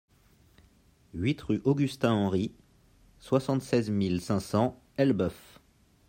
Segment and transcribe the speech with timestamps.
[1.13, 2.51] huit rue Augustin Henry,
[3.19, 5.59] soixante-seize mille cinq cents Elbeuf